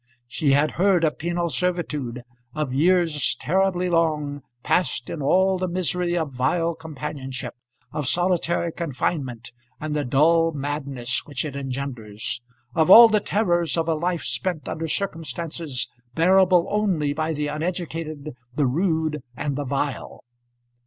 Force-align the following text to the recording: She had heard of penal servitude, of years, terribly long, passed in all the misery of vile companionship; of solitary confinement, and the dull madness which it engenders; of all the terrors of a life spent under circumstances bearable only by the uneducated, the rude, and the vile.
She 0.25 0.53
had 0.53 0.71
heard 0.81 1.03
of 1.03 1.19
penal 1.19 1.47
servitude, 1.49 2.23
of 2.55 2.73
years, 2.73 3.35
terribly 3.35 3.87
long, 3.87 4.41
passed 4.63 5.11
in 5.11 5.21
all 5.21 5.59
the 5.59 5.67
misery 5.67 6.17
of 6.17 6.31
vile 6.33 6.73
companionship; 6.73 7.53
of 7.91 8.07
solitary 8.07 8.71
confinement, 8.71 9.51
and 9.79 9.95
the 9.95 10.03
dull 10.03 10.53
madness 10.53 11.27
which 11.27 11.45
it 11.45 11.55
engenders; 11.55 12.41
of 12.73 12.89
all 12.89 13.09
the 13.09 13.19
terrors 13.19 13.77
of 13.77 13.87
a 13.87 13.93
life 13.93 14.23
spent 14.23 14.67
under 14.67 14.87
circumstances 14.87 15.87
bearable 16.15 16.65
only 16.71 17.13
by 17.13 17.31
the 17.31 17.45
uneducated, 17.45 18.33
the 18.55 18.65
rude, 18.65 19.21
and 19.37 19.55
the 19.55 19.65
vile. 19.65 20.23